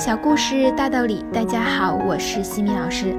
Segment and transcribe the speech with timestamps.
[0.00, 3.14] 小故事大道理，大家好，我是西米老师。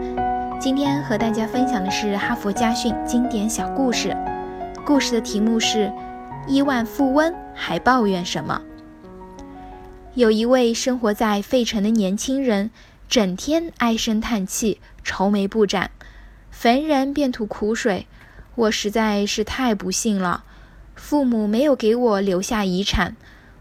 [0.59, 4.17] 今天和大家分享的是哈佛家训经典小故事。
[4.83, 5.93] 故事的题目是：
[6.47, 8.59] 亿万富翁还抱怨什么？
[10.15, 12.71] 有一位生活在费城的年轻人，
[13.07, 15.91] 整天唉声叹气，愁眉不展，
[16.49, 18.07] 逢人便吐苦水。
[18.55, 20.45] 我实在是太不幸了，
[20.95, 23.15] 父母没有给我留下遗产，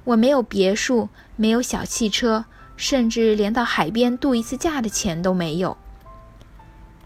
[0.04, 2.46] 我没有别墅，没有小汽车。
[2.80, 5.76] 甚至连到海边度一次假的钱都没有。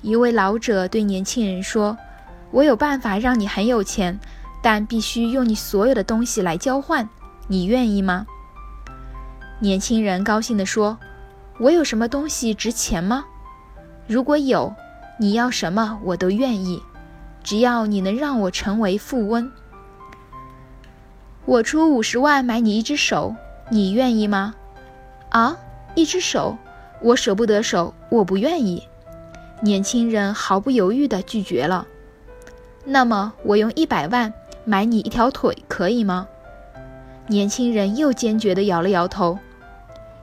[0.03, 1.99] 一位老者对年轻人说
[2.53, 4.21] ：“我有办法让你很有钱，
[4.63, 7.09] 但必须用你所有的东西来交换，
[7.49, 8.25] 你愿意吗？”
[9.59, 10.97] 年轻人高兴地说
[11.59, 13.25] ：“我有什么东西值钱吗？
[14.07, 14.73] 如果有，
[15.19, 16.81] 你要什么我都愿意，
[17.43, 19.51] 只要你能让我成为富翁。
[21.45, 23.35] 我出五十万买你一只手，
[23.71, 24.55] 你愿意吗？”
[25.35, 25.59] 啊！
[25.97, 26.57] 一只手，
[27.01, 28.87] 我舍不得手，我不愿意。
[29.61, 31.85] 年轻人毫不犹豫地拒绝了。
[32.85, 34.33] 那么，我用一百万
[34.65, 36.29] 买你一条腿，可以吗？
[37.27, 39.37] 年轻人又坚决地摇了摇头。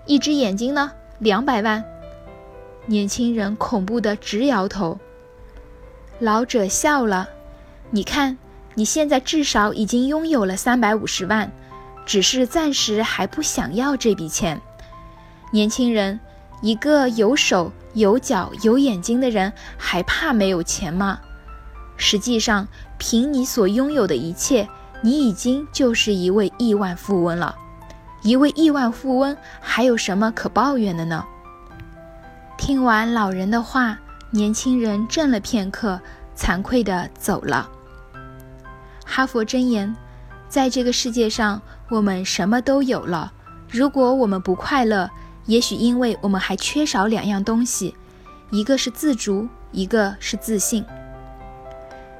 [0.06, 0.90] 一只眼睛呢？
[1.20, 1.84] 两百万。
[2.86, 4.98] 年轻人恐怖地直摇头。
[6.20, 7.28] 老者笑了。
[7.90, 8.38] 你看，
[8.76, 11.52] 你现在至少已经拥有了三百五十万，
[12.06, 14.62] 只是暂时还不想要这笔钱。
[15.52, 16.18] 年轻人，
[16.62, 21.20] 一个有手有脚有眼睛的人，还怕没有钱吗？
[21.98, 22.66] 实际上，
[22.98, 24.68] 凭你所拥有的一切，
[25.02, 27.54] 你已经就是一位亿万富翁了。
[28.24, 31.26] 一位亿万富翁还有什么可抱怨的呢？
[32.58, 34.00] 听完老人的话，
[34.30, 36.00] 年轻人怔了片刻，
[36.34, 37.70] 惭愧地走了。
[39.06, 39.94] 哈佛箴言：
[40.48, 43.34] 在这个世界上，我们什么都有了，
[43.70, 45.10] 如果我们不快乐。
[45.46, 47.96] 也许因为我们还缺少两样东西，
[48.52, 50.86] 一个是自足，一个是自信。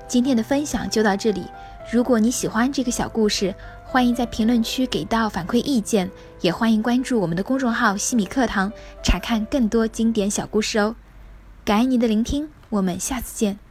[0.08, 1.46] 今天的分享就到这里。
[1.92, 3.54] 如果你喜欢这个小故事，
[3.86, 6.10] 欢迎在评论区给到反馈意见，
[6.42, 8.72] 也欢迎关注我们的公众号“西米课堂”，
[9.04, 10.96] 查看更多经典小故事哦。
[11.64, 13.71] 感恩您的聆听，我们下次见。